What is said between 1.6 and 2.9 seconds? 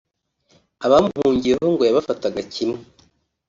ngo yabafataga kimwe